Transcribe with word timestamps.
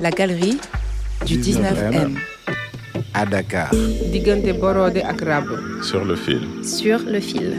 La 0.00 0.10
galerie 0.10 0.58
du 1.24 1.38
19M. 1.38 2.16
À 3.14 3.24
Dakar. 3.24 3.70
diggante 4.12 4.52
Borode 4.60 4.98
ak. 4.98 5.20
Sur 5.82 6.04
le 6.04 6.16
fil. 6.16 6.42
Sur 6.62 6.98
le 7.00 7.20
fil. 7.20 7.58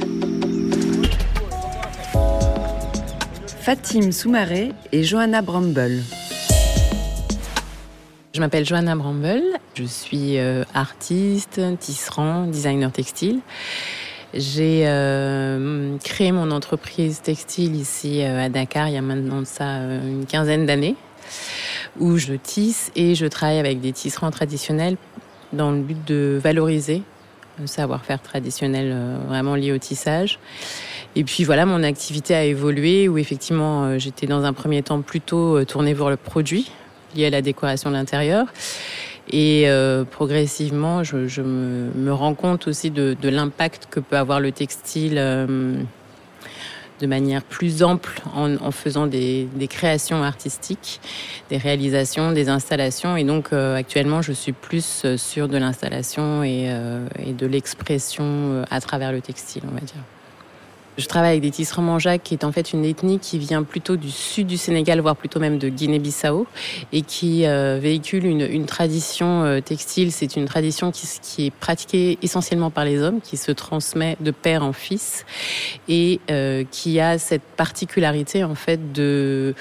Fatim 3.61 4.11
Soumaré 4.11 4.71
et 4.91 5.03
Johanna 5.03 5.41
Bramble. 5.41 6.03
Je 8.33 8.39
m'appelle 8.39 8.65
Johanna 8.65 8.95
Bramble, 8.95 9.41
je 9.73 9.83
suis 9.83 10.37
euh, 10.37 10.63
artiste, 10.75 11.59
tisserand, 11.79 12.45
designer 12.45 12.91
textile. 12.91 13.39
J'ai 14.35 14.83
euh, 14.85 15.97
créé 16.03 16.31
mon 16.31 16.51
entreprise 16.51 17.21
textile 17.21 17.75
ici 17.75 18.21
euh, 18.21 18.45
à 18.45 18.49
Dakar 18.49 18.89
il 18.89 18.93
y 18.93 18.97
a 18.97 19.01
maintenant 19.01 19.43
ça 19.43 19.65
une 19.65 20.25
quinzaine 20.27 20.67
d'années, 20.67 20.95
où 21.99 22.17
je 22.17 22.33
tisse 22.33 22.91
et 22.95 23.15
je 23.15 23.25
travaille 23.25 23.59
avec 23.59 23.81
des 23.81 23.91
tisserands 23.91 24.31
traditionnels 24.31 24.97
dans 25.53 25.71
le 25.71 25.79
but 25.79 25.97
de 26.05 26.39
valoriser 26.41 27.03
le 27.59 27.67
savoir-faire 27.67 28.21
traditionnel 28.21 28.91
euh, 28.93 29.17
vraiment 29.27 29.55
lié 29.55 29.71
au 29.71 29.77
tissage. 29.77 30.39
Et 31.15 31.23
puis 31.23 31.43
voilà, 31.43 31.65
mon 31.65 31.83
activité 31.83 32.35
a 32.35 32.43
évolué 32.43 33.07
où 33.07 33.17
effectivement 33.17 33.85
euh, 33.85 33.97
j'étais 33.97 34.27
dans 34.27 34.43
un 34.43 34.53
premier 34.53 34.83
temps 34.83 35.01
plutôt 35.01 35.57
euh, 35.57 35.65
tournée 35.65 35.93
vers 35.93 36.09
le 36.09 36.17
produit 36.17 36.71
lié 37.15 37.25
à 37.25 37.29
la 37.29 37.41
décoration 37.41 37.89
de 37.89 37.95
l'intérieur. 37.95 38.45
Et 39.29 39.67
progressivement, 40.11 41.03
je, 41.03 41.41
me, 41.41 42.13
rends 42.13 42.33
compte 42.33 42.67
aussi 42.67 42.91
de, 42.91 43.17
l'impact 43.23 43.87
que 43.91 43.99
peut 43.99 44.15
avoir 44.15 44.39
le 44.39 44.53
textile 44.53 45.19
de 46.99 47.07
manière 47.07 47.43
plus 47.43 47.83
ample 47.83 48.21
en, 48.33 48.55
en 48.57 48.71
faisant 48.71 49.07
des, 49.07 49.47
des, 49.55 49.67
créations 49.67 50.23
artistiques, 50.23 50.99
des 51.49 51.57
réalisations, 51.57 52.31
des 52.31 52.49
installations. 52.49 53.15
Et 53.17 53.23
donc 53.23 53.53
euh, 53.53 53.75
actuellement, 53.75 54.21
je 54.21 54.33
suis 54.33 54.53
plus 54.53 55.05
sur 55.17 55.47
de 55.47 55.57
l'installation 55.57 56.43
et, 56.43 56.67
euh, 56.69 57.07
et 57.25 57.33
de 57.33 57.45
l'expression 57.45 58.63
à 58.69 58.81
travers 58.81 59.11
le 59.11 59.21
textile, 59.21 59.63
on 59.69 59.73
va 59.73 59.81
dire. 59.81 60.03
Je 60.97 61.05
travaille 61.05 61.31
avec 61.31 61.41
des 61.41 61.51
tisserands 61.51 61.83
manjac, 61.83 62.23
qui 62.23 62.33
est 62.33 62.43
en 62.43 62.51
fait 62.51 62.73
une 62.73 62.83
ethnie 62.83 63.19
qui 63.19 63.37
vient 63.37 63.63
plutôt 63.63 63.97
du 63.97 64.09
sud 64.09 64.47
du 64.47 64.57
Sénégal, 64.57 64.99
voire 64.99 65.15
plutôt 65.15 65.39
même 65.39 65.59
de 65.59 65.69
Guinée-Bissau, 65.69 66.47
et 66.91 67.03
qui 67.03 67.45
euh, 67.45 67.77
véhicule 67.79 68.25
une, 68.25 68.65
tradition 68.65 69.43
euh, 69.43 69.61
textile. 69.61 70.11
C'est 70.11 70.35
une 70.35 70.45
tradition 70.45 70.91
qui, 70.91 71.07
qui, 71.21 71.45
est 71.47 71.51
pratiquée 71.51 72.17
essentiellement 72.23 72.71
par 72.71 72.83
les 72.83 73.01
hommes, 73.01 73.21
qui 73.21 73.37
se 73.37 73.51
transmet 73.51 74.17
de 74.21 74.31
père 74.31 74.63
en 74.63 74.73
fils, 74.73 75.25
et 75.87 76.19
euh, 76.31 76.63
qui 76.71 76.99
a 76.99 77.19
cette 77.19 77.43
particularité 77.43 78.43
en 78.43 78.55
fait 78.55 78.91
de 78.91 79.53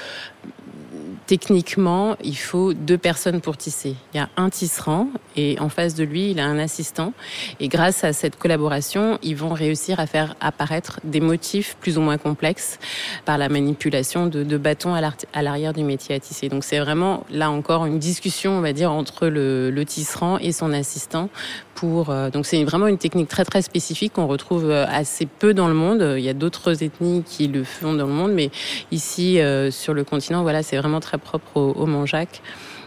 techniquement, 1.26 2.16
il 2.22 2.36
faut 2.36 2.72
deux 2.72 2.98
personnes 2.98 3.40
pour 3.40 3.56
tisser. 3.56 3.94
Il 4.14 4.16
y 4.16 4.20
a 4.20 4.28
un 4.36 4.48
tisserand 4.50 5.08
et 5.36 5.58
en 5.60 5.68
face 5.68 5.94
de 5.94 6.04
lui, 6.04 6.30
il 6.30 6.40
a 6.40 6.46
un 6.46 6.58
assistant. 6.58 7.12
Et 7.60 7.68
grâce 7.68 8.04
à 8.04 8.12
cette 8.12 8.36
collaboration, 8.36 9.18
ils 9.22 9.36
vont 9.36 9.52
réussir 9.52 10.00
à 10.00 10.06
faire 10.06 10.36
apparaître 10.40 11.00
des 11.04 11.20
motifs 11.20 11.76
plus 11.80 11.98
ou 11.98 12.00
moins 12.00 12.18
complexes 12.18 12.78
par 13.24 13.38
la 13.38 13.48
manipulation 13.48 14.26
de, 14.26 14.56
bâtons 14.56 14.94
à 14.94 15.42
l'arrière 15.42 15.72
du 15.72 15.84
métier 15.84 16.14
à 16.14 16.20
tisser. 16.20 16.48
Donc 16.48 16.64
c'est 16.64 16.78
vraiment 16.78 17.24
là 17.30 17.50
encore 17.50 17.86
une 17.86 17.98
discussion, 17.98 18.52
on 18.52 18.60
va 18.60 18.72
dire, 18.72 18.90
entre 18.90 19.26
le, 19.26 19.70
le 19.70 19.84
tisserand 19.84 20.38
et 20.38 20.52
son 20.52 20.72
assistant. 20.72 21.28
Pour, 21.76 22.08
euh, 22.08 22.30
donc 22.30 22.46
c'est 22.46 22.64
vraiment 22.64 22.86
une 22.86 22.96
technique 22.96 23.28
très 23.28 23.44
très 23.44 23.60
spécifique 23.60 24.14
qu'on 24.14 24.26
retrouve 24.26 24.70
euh, 24.70 24.86
assez 24.88 25.26
peu 25.26 25.52
dans 25.52 25.68
le 25.68 25.74
monde. 25.74 26.14
Il 26.16 26.24
y 26.24 26.28
a 26.30 26.32
d'autres 26.32 26.82
ethnies 26.82 27.22
qui 27.22 27.48
le 27.48 27.64
font 27.64 27.92
dans 27.92 28.06
le 28.06 28.12
monde, 28.12 28.32
mais 28.32 28.50
ici 28.92 29.40
euh, 29.40 29.70
sur 29.70 29.92
le 29.92 30.02
continent, 30.02 30.42
voilà, 30.42 30.62
c'est 30.62 30.78
vraiment 30.78 31.00
très 31.00 31.15
propre 31.18 31.56
au, 31.56 31.72
au 31.72 32.04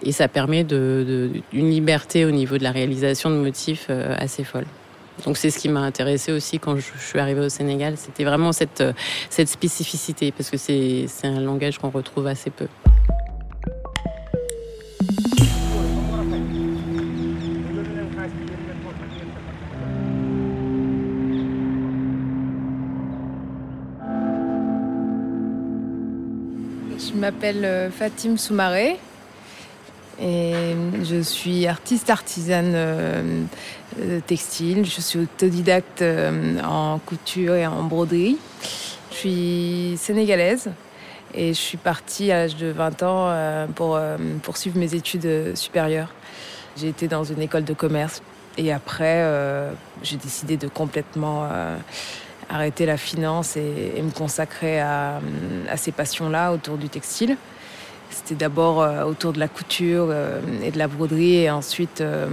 et 0.04 0.12
ça 0.12 0.28
permet 0.28 0.64
de, 0.64 1.30
une 1.54 1.70
liberté 1.70 2.26
au 2.26 2.32
niveau 2.32 2.58
de 2.58 2.64
la 2.64 2.72
réalisation 2.72 3.30
de 3.30 3.36
motifs 3.36 3.88
euh, 3.90 4.16
assez 4.18 4.44
folle. 4.44 4.66
Donc 5.26 5.36
c'est 5.36 5.50
ce 5.50 5.60
qui 5.60 5.68
m'a 5.68 5.82
intéressé 5.82 6.32
aussi 6.32 6.60
quand 6.60 6.78
je, 6.78 6.86
suis 6.98 7.20
arrivée 7.20 7.42
au 7.42 7.50
Sénégal, 7.50 7.96
c'était 7.98 8.24
vraiment 8.24 8.54
cette, 8.54 8.84
cette 9.30 9.50
spécificité 9.50 10.32
parce 10.32 10.50
que 10.50 10.58
c'est 10.58 11.08
un 11.24 11.42
langage 11.42 11.78
qu'on 11.78 11.90
retrouve 11.90 12.28
assez 12.28 12.50
peu. 12.50 12.68
Je 27.10 27.16
m'appelle 27.16 27.92
Fatim 27.92 28.38
Soumaré 28.38 29.00
et 30.22 30.76
je 31.02 31.22
suis 31.22 31.66
artiste 31.66 32.12
artisane 32.12 32.74
euh, 32.76 33.46
textile. 34.28 34.86
Je 34.86 35.02
suis 35.02 35.18
autodidacte 35.18 36.04
euh, 36.04 36.62
en 36.62 37.00
couture 37.00 37.56
et 37.56 37.66
en 37.66 37.82
broderie. 37.84 38.38
Je 39.10 39.16
suis 39.16 39.98
sénégalaise 39.98 40.70
et 41.34 41.50
je 41.50 41.60
suis 41.60 41.78
partie 41.78 42.32
à 42.32 42.42
l'âge 42.42 42.58
de 42.58 42.68
20 42.68 43.02
ans 43.02 43.26
euh, 43.30 43.66
pour 43.66 44.00
poursuivre 44.44 44.78
mes 44.78 44.94
études 44.94 45.56
supérieures. 45.56 46.14
J'ai 46.78 46.90
été 46.90 47.08
dans 47.08 47.24
une 47.24 47.42
école 47.42 47.64
de 47.64 47.74
commerce 47.74 48.22
et 48.58 48.72
après 48.72 49.26
j'ai 50.04 50.18
décidé 50.18 50.58
de 50.58 50.68
complètement 50.68 51.50
arrêter 52.50 52.86
la 52.86 52.98
finance 52.98 53.58
et, 53.58 53.94
et 53.96 54.02
me 54.02 54.12
consacrer 54.12 54.80
à, 54.80 55.22
à 55.70 55.78
ces 55.78 55.92
passions-là 55.92 56.52
autour 56.52 56.78
du 56.78 56.90
textile. 56.90 57.38
C'était 58.10 58.36
d'abord 58.36 58.82
euh, 58.82 59.04
autour 59.04 59.34
de 59.34 59.40
la 59.40 59.48
couture 59.48 60.08
euh, 60.10 60.42
et 60.64 60.72
de 60.72 60.78
la 60.78 60.88
broderie 60.88 61.44
et 61.44 61.50
ensuite 61.52 62.02
euh, 62.02 62.28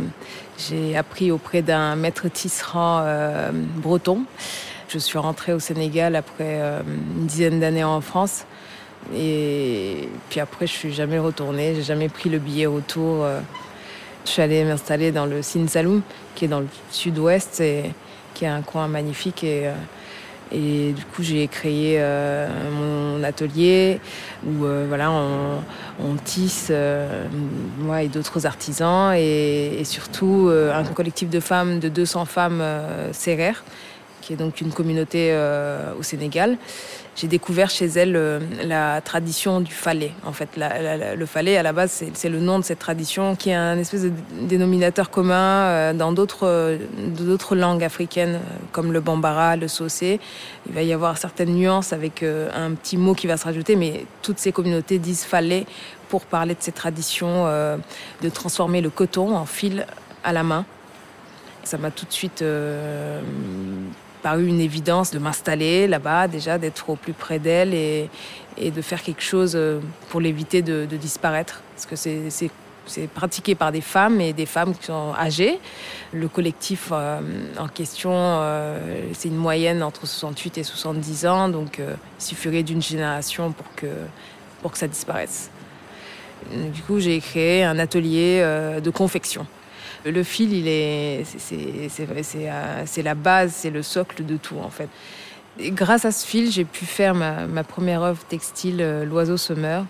j'ai 0.58 0.96
appris 0.96 1.30
auprès 1.30 1.60
d'un 1.60 1.96
maître 1.96 2.28
tisserand 2.28 3.04
breton. 3.76 4.22
Je 4.88 4.98
suis 4.98 5.18
rentrée 5.18 5.52
au 5.52 5.58
Sénégal 5.58 6.16
après 6.16 6.60
une 6.60 7.26
dizaine 7.26 7.60
d'années 7.60 7.84
en 7.84 8.00
France 8.00 8.46
et 9.14 10.08
puis 10.30 10.40
après 10.40 10.66
je 10.66 10.72
suis 10.72 10.94
jamais 10.94 11.18
retournée, 11.18 11.74
j'ai 11.74 11.82
jamais 11.82 12.08
pris 12.08 12.30
le 12.30 12.38
billet 12.38 12.64
retour. 12.64 13.26
Je 14.24 14.30
suis 14.30 14.40
allée 14.40 14.64
m'installer 14.64 15.12
dans 15.12 15.26
le 15.26 15.42
Sin 15.42 15.68
Saloum 15.68 16.00
qui 16.34 16.46
est 16.46 16.48
dans 16.48 16.60
le 16.60 16.68
sud-ouest 16.90 17.60
et 17.60 17.92
qui 18.32 18.46
est 18.46 18.48
un 18.48 18.62
coin 18.62 18.88
magnifique 18.88 19.44
et 19.44 19.68
et 20.52 20.92
du 20.92 21.04
coup, 21.04 21.22
j'ai 21.22 21.46
créé 21.48 21.96
euh, 21.98 22.48
mon 22.70 23.24
atelier 23.24 24.00
où 24.46 24.64
euh, 24.64 24.84
voilà, 24.88 25.10
on, 25.10 25.60
on 26.00 26.14
tisse, 26.22 26.68
euh, 26.70 27.26
moi 27.78 28.02
et 28.02 28.08
d'autres 28.08 28.46
artisans, 28.46 29.12
et, 29.14 29.80
et 29.80 29.84
surtout 29.84 30.46
euh, 30.48 30.72
un 30.72 30.84
collectif 30.84 31.28
de 31.30 31.40
femmes, 31.40 31.80
de 31.80 31.88
200 31.88 32.24
femmes 32.26 32.60
euh, 32.60 33.12
serrères, 33.12 33.64
qui 34.26 34.32
est 34.32 34.36
donc 34.36 34.60
une 34.60 34.72
communauté 34.72 35.28
euh, 35.30 35.92
au 35.98 36.02
Sénégal. 36.02 36.58
J'ai 37.14 37.28
découvert 37.28 37.70
chez 37.70 37.86
elles 37.86 38.16
euh, 38.16 38.40
la 38.64 39.00
tradition 39.00 39.60
du 39.60 39.72
falais. 39.72 40.10
En 40.24 40.32
fait, 40.32 40.48
le 40.56 41.26
falais, 41.26 41.56
à 41.56 41.62
la 41.62 41.72
base, 41.72 42.04
c'est 42.12 42.28
le 42.28 42.40
nom 42.40 42.58
de 42.58 42.64
cette 42.64 42.80
tradition 42.80 43.36
qui 43.36 43.50
est 43.50 43.54
un 43.54 43.78
espèce 43.78 44.02
de 44.02 44.10
dénominateur 44.42 45.10
commun 45.10 45.34
euh, 45.34 45.92
dans 45.92 46.10
d'autres 46.10 47.54
langues 47.54 47.84
africaines, 47.84 48.40
comme 48.72 48.92
le 48.92 49.00
bambara, 49.00 49.54
le 49.54 49.68
saucé. 49.68 50.18
Il 50.66 50.74
va 50.74 50.82
y 50.82 50.92
avoir 50.92 51.18
certaines 51.18 51.54
nuances 51.54 51.92
avec 51.92 52.24
un 52.24 52.72
petit 52.72 52.96
mot 52.96 53.14
qui 53.14 53.28
va 53.28 53.36
se 53.36 53.44
rajouter, 53.44 53.76
mais 53.76 54.06
toutes 54.22 54.40
ces 54.40 54.50
communautés 54.50 54.98
disent 54.98 55.24
falais 55.24 55.66
pour 56.08 56.26
parler 56.26 56.54
de 56.54 56.60
cette 56.60 56.74
tradition 56.74 57.46
euh, 57.46 57.76
de 58.22 58.28
transformer 58.28 58.80
le 58.80 58.90
coton 58.90 59.36
en 59.36 59.46
fil 59.46 59.86
à 60.24 60.32
la 60.32 60.42
main. 60.42 60.64
Ça 61.62 61.78
m'a 61.78 61.90
tout 61.90 62.06
de 62.06 62.12
suite 62.12 62.42
paru 64.26 64.48
une 64.48 64.60
évidence 64.60 65.12
de 65.12 65.20
m'installer 65.20 65.86
là-bas, 65.86 66.26
déjà 66.26 66.58
d'être 66.58 66.90
au 66.90 66.96
plus 66.96 67.12
près 67.12 67.38
d'elle 67.38 67.72
et, 67.72 68.10
de 68.58 68.82
faire 68.82 69.00
quelque 69.00 69.22
chose 69.22 69.56
pour 70.08 70.20
l'éviter 70.20 70.62
de, 70.62 70.84
disparaître. 70.96 71.62
Parce 71.76 71.86
que 71.86 71.94
c'est 71.94 73.06
pratiqué 73.14 73.54
par 73.54 73.70
des 73.70 73.80
femmes 73.80 74.20
et 74.20 74.32
des 74.32 74.46
femmes 74.46 74.74
qui 74.74 74.86
sont 74.86 75.14
âgées. 75.16 75.60
Le 76.12 76.26
collectif 76.26 76.88
euh, 76.90 77.20
en 77.56 77.68
question, 77.68 78.10
euh, 78.12 78.80
c'est 79.12 79.28
une 79.28 79.36
moyenne 79.36 79.80
entre 79.80 80.08
68 80.08 80.58
et 80.58 80.64
70 80.64 81.26
ans, 81.26 81.48
donc 81.48 81.78
euh, 81.78 81.94
il 82.18 82.24
suffirait 82.24 82.64
d'une 82.64 82.82
génération 82.82 83.52
pour 83.52 83.66
que, 83.76 83.86
pour 84.60 84.72
que 84.72 84.78
ça 84.78 84.88
disparaisse. 84.88 85.50
Du 86.50 86.82
coup, 86.82 87.00
j'ai 87.00 87.20
créé 87.20 87.64
un 87.64 87.78
atelier 87.78 88.40
euh, 88.42 88.80
de 88.80 88.90
confection. 88.90 89.46
Le 90.06 90.22
fil, 90.22 90.52
il 90.52 90.68
est, 90.68 91.24
c'est 91.36 93.02
la 93.02 93.14
base, 93.14 93.52
c'est 93.52 93.70
le 93.70 93.82
socle 93.82 94.24
de 94.24 94.36
tout 94.36 94.58
en 94.58 94.70
fait. 94.70 94.88
Grâce 95.58 96.04
à 96.04 96.12
ce 96.12 96.26
fil, 96.26 96.50
j'ai 96.50 96.64
pu 96.64 96.84
faire 96.84 97.14
ma, 97.14 97.64
première 97.64 98.02
œuvre 98.02 98.22
textile, 98.28 98.76
euh, 98.80 99.06
L'oiseau 99.06 99.38
semeur. 99.38 99.86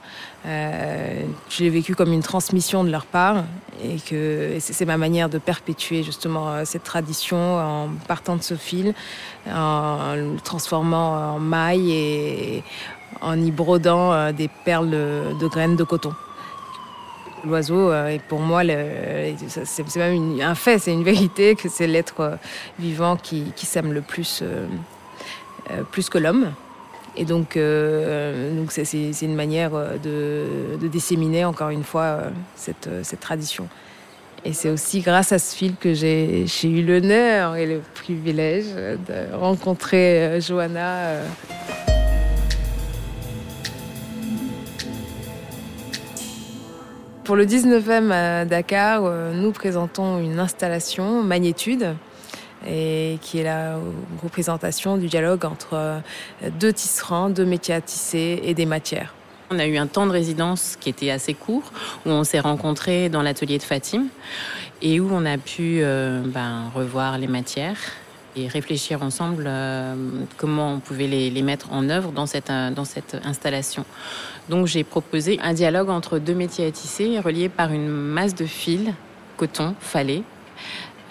Euh, 0.47 1.25
je 1.51 1.65
l'ai 1.65 1.71
vécu 1.71 1.97
comme 1.97 2.13
une 2.13 2.23
transmission 2.23 2.85
de 2.85 2.91
leur 2.91 3.05
part 3.05 3.43
et 3.83 3.99
que 3.99 4.59
c'est 4.61 4.87
ma 4.87 4.97
manière 4.97 5.29
de 5.29 5.39
perpétuer 5.39 6.05
justement 6.05 6.51
euh, 6.51 6.63
cette 6.65 6.85
tradition 6.85 7.59
en 7.59 7.89
partant 8.07 8.37
de 8.37 8.43
ce 8.43 8.55
fil, 8.55 8.95
en 9.53 10.15
le 10.15 10.39
transformant 10.43 11.35
en 11.35 11.39
maille 11.41 11.91
et 11.91 12.65
en 13.21 13.39
y 13.41 13.51
brodant 13.51 14.33
des 14.33 14.49
perles 14.65 14.91
de 14.91 15.49
graines 15.49 15.77
de 15.77 15.85
coton. 15.85 16.13
L'oiseau 17.45 17.93
est 17.93 18.21
pour 18.29 18.41
moi, 18.41 18.63
c'est 18.65 19.97
même 19.97 20.41
un 20.41 20.55
fait, 20.55 20.79
c'est 20.79 20.93
une 20.93 21.05
vérité 21.13 21.55
que 21.55 21.69
c'est 21.69 21.87
l'être 21.87 22.39
vivant 22.79 23.17
qui, 23.17 23.53
sème 23.57 23.93
le 23.93 24.01
plus, 24.01 24.43
plus 25.93 26.09
que 26.09 26.19
l'homme. 26.19 26.53
Et 27.17 27.25
donc, 27.25 27.57
donc 27.57 28.73
c'est, 28.73 29.23
une 29.23 29.35
manière 29.35 29.71
de, 30.03 30.77
de, 30.81 30.89
disséminer 30.89 31.45
encore 31.45 31.71
une 31.71 31.85
fois 31.85 32.25
cette, 32.57 32.89
cette 33.03 33.21
tradition. 33.21 33.69
Et 34.47 34.53
c'est 34.53 34.71
aussi 34.71 35.01
grâce 35.01 35.33
à 35.33 35.41
ce 35.41 35.57
fil 35.57 35.75
que 35.75 35.93
j'ai 35.93 36.47
eu 36.63 36.83
l'honneur 36.85 37.57
et 37.57 37.67
le 37.67 37.81
privilège 37.95 38.67
de 38.67 39.35
rencontrer 39.35 40.23
euh, 40.23 40.41
Johanna. 40.41 41.17
Pour 47.27 47.35
le 47.35 47.45
19e 47.45 48.13
à 48.13 48.45
Dakar, 48.45 49.03
euh, 49.05 49.33
nous 49.33 49.51
présentons 49.51 50.21
une 50.21 50.39
installation 50.39 51.25
Magnétude 51.25 51.97
et 52.65 53.19
qui 53.21 53.41
est 53.41 53.43
la 53.43 53.79
représentation 54.23 54.97
du 54.97 55.09
dialogue 55.09 55.45
entre 55.45 56.03
deux 56.61 56.73
tisserands, 56.73 57.29
deux 57.29 57.45
métiers 57.45 57.75
à 57.75 57.81
tisser 57.81 58.41
et 58.45 58.55
des 58.55 58.65
matières. 58.65 59.13
On 59.51 59.59
a 59.59 59.67
eu 59.67 59.77
un 59.77 59.89
temps 59.89 60.07
de 60.07 60.13
résidence 60.13 60.77
qui 60.79 60.89
était 60.89 61.11
assez 61.11 61.35
court, 61.35 61.73
où 62.07 62.11
on 62.11 62.23
s'est 62.23 62.39
rencontrés 62.39 63.09
dans 63.09 63.23
l'atelier 63.23 63.59
de 63.59 63.65
Fatim 63.65 64.05
et 64.81 65.01
où 65.01 65.09
on 65.13 65.27
a 65.27 65.37
pu 65.37 65.81
euh, 65.83 66.23
ben, 66.25 66.71
revoir 66.77 67.19
les 67.19 67.27
matières 67.27 67.79
et 68.37 68.49
réfléchir 68.49 69.03
ensemble 69.03 69.45
euh, 69.47 69.95
comment 70.37 70.75
on 70.75 70.81
pouvait 70.81 71.07
les, 71.07 71.43
mettre 71.43 71.73
en 71.73 71.89
œuvre 71.89 72.13
dans 72.13 72.27
cette, 72.27 72.51
euh, 72.51 72.71
dans 72.71 72.85
cette 72.85 73.17
installation. 73.25 73.85
Donc 74.49 74.67
j'ai 74.67 74.85
proposé 74.85 75.39
un 75.43 75.55
dialogue 75.55 75.91
entre 75.91 76.19
deux 76.19 76.35
métiers 76.35 76.67
à 76.67 76.71
tisser 76.71 77.19
reliés 77.19 77.49
par 77.49 77.73
une 77.73 77.89
masse 77.89 78.35
de 78.35 78.47
fils, 78.47 78.91
coton, 79.37 79.75
fallé, 79.81 80.23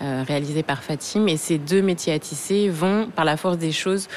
réalisé 0.02 0.62
par 0.62 0.84
Fatim. 0.84 1.28
Et 1.28 1.38
ces 1.38 1.58
deux 1.58 1.82
métiers 1.82 2.14
à 2.14 2.20
tisser 2.20 2.70
vont, 2.70 3.08
par 3.16 3.24
la 3.26 3.38
force 3.38 3.58
des 3.58 3.72
choses, 3.72 4.08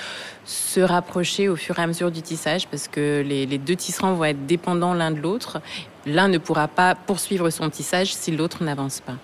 se 0.48 0.80
rapprocher 0.80 1.48
au 1.48 1.56
fur 1.56 1.78
et 1.78 1.82
à 1.82 1.86
mesure 1.86 2.10
du 2.10 2.22
tissage 2.22 2.66
parce 2.68 2.88
que 2.88 3.22
les, 3.24 3.46
deux 3.58 3.76
tisserands 3.76 4.14
vont 4.14 4.24
être 4.24 4.46
dépendants 4.46 4.94
l'un 4.94 5.10
de 5.10 5.20
l'autre. 5.20 5.60
L'un 6.06 6.28
ne 6.28 6.38
pourra 6.38 6.68
pas 6.68 6.94
poursuivre 6.94 7.50
son 7.50 7.68
tissage 7.68 8.14
si 8.14 8.34
l'autre 8.34 8.64
n'avance 8.64 9.00
pas. 9.00 9.16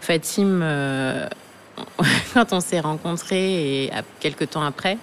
Fatim 0.00 0.60
euh, 0.62 1.26
quand 2.34 2.52
on 2.52 2.60
s'est 2.60 2.80
rencontrés 2.80 3.84
et 3.84 3.90
quelques 4.20 4.50
temps 4.50 4.62
après, 4.62 4.98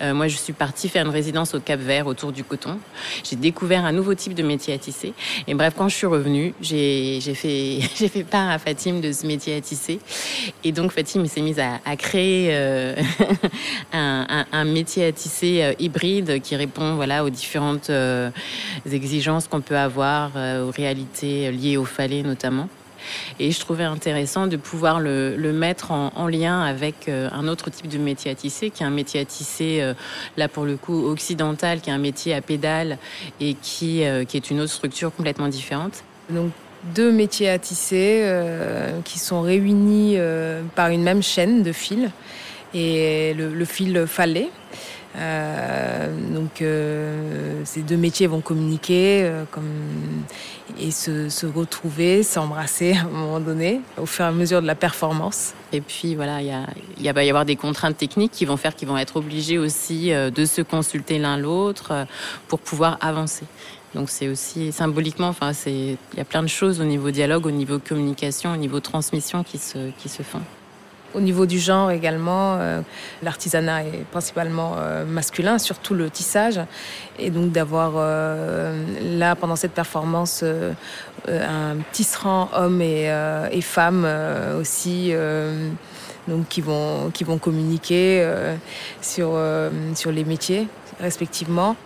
euh, 0.00 0.14
moi 0.14 0.28
je 0.28 0.36
suis 0.36 0.52
partie 0.52 0.88
faire 0.88 1.04
une 1.04 1.12
résidence 1.12 1.54
au 1.54 1.60
Cap 1.60 1.80
Vert 1.80 2.06
autour 2.06 2.32
du 2.32 2.44
coton. 2.44 2.78
J'ai 3.24 3.36
découvert 3.36 3.84
un 3.84 3.92
nouveau 3.92 4.14
type 4.14 4.34
de 4.34 4.42
métier 4.42 4.74
à 4.74 4.78
tisser. 4.78 5.14
Et 5.46 5.54
bref, 5.54 5.74
quand 5.76 5.88
je 5.88 5.96
suis 5.96 6.06
revenue, 6.06 6.54
j'ai 6.60 7.20
fait, 7.34 8.24
part 8.24 8.50
à 8.50 8.58
Fatim 8.58 9.00
de 9.00 9.12
ce 9.12 9.26
métier 9.26 9.56
à 9.56 9.60
tisser. 9.60 10.00
Et 10.64 10.72
donc 10.72 10.92
Fatim 10.92 11.26
s'est 11.26 11.42
mise 11.42 11.60
à, 11.60 11.96
créer 11.96 12.48
euh, 12.52 12.94
un, 13.92 14.64
métier 14.64 15.06
à 15.06 15.12
tisser 15.12 15.62
euh, 15.62 15.72
hybride 15.78 16.40
qui 16.40 16.56
répond 16.56 16.94
voilà, 16.94 17.24
aux 17.24 17.30
différentes 17.30 17.90
exigences 18.90 19.48
qu'on 19.48 19.60
peut 19.60 19.76
avoir, 19.76 20.32
aux 20.36 20.70
réalités 20.70 21.50
liées 21.52 21.76
au 21.76 21.84
falais 21.84 22.22
notamment. 22.22 22.68
Et 23.38 23.50
je 23.50 23.60
trouvais 23.60 23.84
intéressant 23.84 24.46
de 24.46 24.56
pouvoir 24.56 25.00
le, 25.00 25.36
mettre 25.52 25.90
en, 25.90 26.28
lien 26.28 26.62
avec 26.62 27.08
euh, 27.08 27.28
un 27.32 27.48
autre 27.48 27.70
type 27.70 27.88
de 27.88 27.98
métier 27.98 28.30
à 28.30 28.34
tisser, 28.34 28.70
qui 28.70 28.82
est 28.82 28.86
un 28.86 28.90
métier 28.90 29.20
à 29.20 29.24
tisser, 29.24 29.80
euh, 29.80 29.94
là 30.36 30.48
pour 30.48 30.64
le 30.64 30.76
coup, 30.76 31.06
occidental, 31.06 31.80
qui 31.80 31.90
est 31.90 31.92
un 31.92 31.98
métier 31.98 32.34
à 32.34 32.40
pédale 32.40 32.98
et 33.40 33.54
qui, 33.54 34.04
euh, 34.04 34.24
qui 34.24 34.36
est 34.36 34.50
une 34.50 34.60
autre 34.60 34.72
structure 34.72 35.14
complètement 35.14 35.48
différente. 35.48 36.04
Donc 36.30 36.50
deux 36.94 37.12
métiers 37.12 37.48
à 37.48 37.58
tisser 37.58 38.28
qui 39.04 39.20
sont 39.20 39.42
réunis 39.42 40.16
par 40.74 40.88
une 40.88 41.04
même 41.04 41.22
chaîne 41.22 41.62
de 41.62 41.70
fils 41.70 42.10
et 42.74 43.34
le, 43.34 43.54
le 43.54 43.64
fil 43.64 44.04
fallet. 44.08 44.50
Euh, 45.16 46.10
donc 46.34 46.62
euh, 46.62 47.60
ces 47.64 47.82
deux 47.82 47.96
métiers 47.96 48.26
vont 48.26 48.40
communiquer 48.40 49.24
euh, 49.24 49.44
comme, 49.50 49.68
et 50.80 50.90
se, 50.90 51.46
retrouver, 51.46 52.22
s'embrasser 52.22 52.92
à 52.96 53.02
un 53.02 53.08
moment 53.08 53.40
donné, 53.40 53.80
au 53.98 54.06
fur 54.06 54.24
et 54.24 54.28
à 54.28 54.32
mesure 54.32 54.62
de 54.62 54.66
la 54.66 54.74
performance. 54.74 55.52
Et 55.72 55.80
puis 55.80 56.14
voilà, 56.14 56.40
il 56.40 56.48
y, 56.48 56.52
a, 56.52 56.66
y 56.98 57.12
va 57.12 57.24
y 57.24 57.28
avoir 57.28 57.44
des 57.44 57.56
contraintes 57.56 57.96
techniques 57.96 58.32
qui 58.32 58.44
vont 58.44 58.56
faire 58.56 58.74
qu'ils 58.74 58.88
vont 58.88 58.98
être 58.98 59.16
obligés 59.16 59.58
aussi 59.58 60.10
de 60.10 60.44
se 60.44 60.62
consulter 60.62 61.18
l'un 61.18 61.36
l'autre 61.36 62.06
pour 62.48 62.58
pouvoir 62.58 62.98
avancer. 63.00 63.44
Donc 63.94 64.08
c'est 64.08 64.28
aussi 64.28 64.72
symboliquement, 64.72 65.28
enfin 65.28 65.52
c'est 65.52 65.98
il 66.12 66.16
y 66.16 66.20
a 66.20 66.24
plein 66.24 66.42
de 66.42 66.48
choses 66.48 66.80
au 66.80 66.84
niveau 66.84 67.10
dialogue, 67.10 67.44
au 67.44 67.50
niveau 67.50 67.78
communication, 67.78 68.52
au 68.52 68.56
niveau 68.56 68.80
transmission 68.80 69.44
qui 69.44 69.58
se 69.58 69.90
qui 69.98 70.08
se 70.08 70.22
font. 70.22 70.40
Au 71.14 71.20
niveau 71.20 71.44
du 71.44 71.58
genre 71.58 71.90
également, 71.90 72.56
euh, 72.58 72.80
l'artisanat 73.22 73.84
est 73.84 74.04
principalement 74.10 74.76
euh, 74.78 75.04
masculin, 75.04 75.58
surtout 75.58 75.94
le 75.94 76.08
tissage. 76.08 76.58
Et 77.18 77.30
donc 77.30 77.52
d'avoir 77.52 77.92
euh, 77.96 79.18
là, 79.18 79.36
pendant 79.36 79.56
cette 79.56 79.72
performance, 79.72 80.42
un 81.28 81.76
tisserand 81.92 82.48
homme 82.54 82.80
et, 82.80 83.10
et 83.52 83.60
femme 83.60 84.06
aussi. 84.58 85.12
donc 86.28 86.48
qui 86.48 86.60
vont, 86.60 87.10
qui 87.12 87.24
vont 87.24 87.38
communiquer 87.38 88.26
sur, 89.00 89.38
sur 89.94 90.12
les 90.12 90.24
métiers 90.24 90.66
respectivement. 91.00 91.76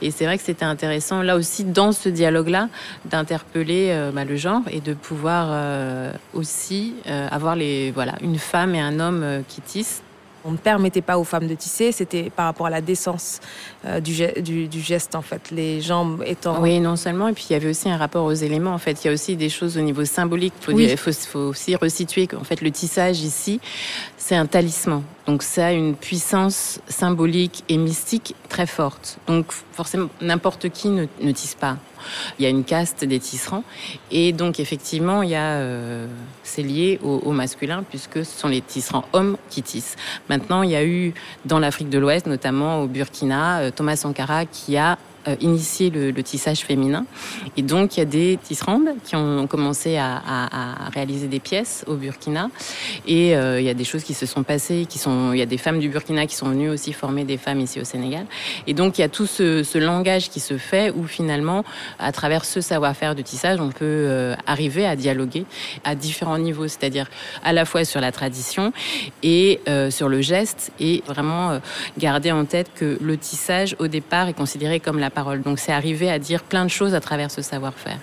Et 0.00 0.10
c'est 0.10 0.24
vrai 0.24 0.38
que 0.38 0.44
c'était 0.44 0.64
intéressant, 0.64 1.22
là 1.22 1.36
aussi, 1.36 1.64
dans 1.64 1.92
ce 1.92 2.08
dialogue-là, 2.08 2.68
d'interpeller 3.04 3.88
euh, 3.90 4.10
bah, 4.12 4.24
le 4.24 4.36
genre 4.36 4.62
et 4.70 4.80
de 4.80 4.94
pouvoir 4.94 5.48
euh, 5.50 6.12
aussi 6.34 6.94
euh, 7.06 7.28
avoir 7.30 7.56
les, 7.56 7.90
voilà, 7.90 8.14
une 8.22 8.38
femme 8.38 8.74
et 8.74 8.80
un 8.80 9.00
homme 9.00 9.42
qui 9.48 9.60
tissent 9.60 10.02
on 10.44 10.50
ne 10.50 10.56
permettait 10.56 11.02
pas 11.02 11.18
aux 11.18 11.24
femmes 11.24 11.46
de 11.46 11.54
tisser, 11.54 11.92
c'était 11.92 12.28
par 12.28 12.46
rapport 12.46 12.66
à 12.66 12.70
la 12.70 12.80
décence 12.80 13.38
du, 14.02 14.82
geste 14.82 15.14
en 15.14 15.22
fait, 15.22 15.52
les 15.52 15.80
jambes 15.80 16.24
étant. 16.26 16.60
Oui, 16.60 16.80
non 16.80 16.96
seulement, 16.96 17.28
et 17.28 17.32
puis 17.32 17.46
il 17.50 17.52
y 17.52 17.56
avait 17.56 17.70
aussi 17.70 17.88
un 17.88 17.96
rapport 17.96 18.24
aux 18.24 18.32
éléments 18.32 18.72
en 18.72 18.78
fait. 18.78 19.04
Il 19.04 19.06
y 19.06 19.10
a 19.10 19.12
aussi 19.12 19.36
des 19.36 19.48
choses 19.48 19.78
au 19.78 19.82
niveau 19.82 20.04
symbolique. 20.04 20.52
Il 20.68 20.96
faut, 20.96 21.12
faut, 21.12 21.38
aussi 21.38 21.76
resituer 21.76 22.26
qu'en 22.26 22.42
fait 22.42 22.60
le 22.60 22.72
tissage 22.72 23.20
ici, 23.20 23.60
c'est 24.16 24.34
un 24.34 24.46
talisman. 24.46 25.04
Donc 25.26 25.42
ça 25.42 25.66
a 25.66 25.72
une 25.72 25.94
puissance 25.94 26.80
symbolique 26.88 27.62
et 27.68 27.76
mystique 27.76 28.34
très 28.48 28.66
forte. 28.66 29.18
Donc 29.28 29.52
forcément, 29.72 30.08
n'importe 30.20 30.68
qui 30.70 30.88
ne, 30.88 31.06
tisse 31.32 31.54
pas. 31.54 31.76
Il 32.38 32.42
y 32.42 32.46
a 32.46 32.48
une 32.48 32.64
caste 32.64 33.04
des 33.04 33.20
tisserands. 33.20 33.62
Et 34.10 34.32
donc, 34.32 34.58
effectivement, 34.58 35.22
il 35.22 35.30
y 35.30 35.36
a, 35.36 35.58
euh, 35.58 36.08
c'est 36.42 36.62
lié 36.62 36.98
au, 37.04 37.30
masculin, 37.30 37.84
puisque 37.88 38.24
ce 38.24 38.38
sont 38.38 38.48
les 38.48 38.60
tisserands 38.60 39.04
hommes 39.12 39.36
qui 39.50 39.62
tissent. 39.62 39.94
Maintenant, 40.28 40.62
il 40.62 40.70
y 40.70 40.76
a 40.76 40.84
eu, 40.84 41.14
dans 41.44 41.60
l'Afrique 41.60 41.90
de 41.90 41.98
l'Ouest, 41.98 42.26
notamment 42.26 42.82
au 42.82 42.88
Burkina, 42.88 43.60
euh, 43.60 43.70
Thomas 43.70 43.94
Sankara 43.94 44.46
qui 44.46 44.76
a 44.76 44.98
euh, 45.28 45.36
initier 45.40 45.90
le, 45.90 46.12
tissage 46.22 46.60
féminin. 46.60 47.04
Et 47.56 47.62
donc, 47.62 47.96
il 47.96 48.00
y 48.00 48.02
a 48.02 48.06
des 48.06 48.38
tisserandes 48.42 48.88
qui 49.04 49.14
ont 49.14 49.46
commencé 49.46 49.96
à, 49.96 50.20
réaliser 50.92 51.28
des 51.28 51.38
pièces 51.38 51.84
au 51.86 51.94
Burkina. 51.94 52.50
Et 53.06 53.36
euh, 53.36 53.60
il 53.60 53.64
y 53.64 53.68
a 53.68 53.74
des 53.74 53.84
choses 53.84 54.02
qui 54.02 54.14
se 54.14 54.26
sont 54.26 54.42
passées, 54.42 54.84
qui 54.88 54.98
sont, 54.98 55.32
il 55.32 55.38
y 55.38 55.42
a 55.42 55.46
des 55.46 55.58
femmes 55.58 55.78
du 55.78 55.88
Burkina 55.88 56.26
qui 56.26 56.34
sont 56.34 56.48
venues 56.48 56.70
aussi 56.70 56.92
former 56.92 57.24
des 57.24 57.36
femmes 57.36 57.60
ici 57.60 57.80
au 57.80 57.84
Sénégal. 57.84 58.26
Et 58.66 58.74
donc, 58.74 58.98
il 58.98 59.02
y 59.02 59.04
a 59.04 59.08
tout 59.08 59.26
ce, 59.26 59.78
langage 59.78 60.28
qui 60.28 60.40
se 60.40 60.58
fait 60.58 60.90
où 60.90 61.06
finalement, 61.06 61.64
à 62.00 62.10
travers 62.10 62.44
ce 62.44 62.60
savoir-faire 62.60 63.14
de 63.14 63.22
tissage, 63.22 63.60
on 63.60 63.70
peut 63.70 63.84
euh, 63.84 64.34
arriver 64.46 64.86
à 64.86 64.96
dialoguer 64.96 65.44
à 65.84 65.94
différents 65.94 66.38
niveaux, 66.38 66.66
c'est-à-dire 66.66 67.08
à 67.44 67.52
la 67.52 67.64
fois 67.64 67.84
sur 67.84 68.00
la 68.00 68.10
tradition 68.10 68.72
et 69.22 69.60
sur 69.90 70.08
le 70.08 70.20
geste 70.20 70.72
et 70.80 71.02
vraiment 71.06 71.60
garder 71.98 72.32
en 72.32 72.44
tête 72.44 72.70
que 72.74 72.98
le 73.00 73.16
tissage, 73.16 73.76
au 73.78 73.86
départ, 73.86 74.28
est 74.28 74.34
considéré 74.34 74.80
comme 74.80 74.98
la 74.98 75.11
Donc 75.44 75.58
c'est 75.58 75.72
arriver 75.72 76.10
à 76.10 76.18
dire 76.18 76.42
plein 76.42 76.64
de 76.64 76.70
choses 76.70 76.94
à 76.94 77.00
travers 77.00 77.30
ce 77.30 77.42
savoir-faire. 77.42 77.98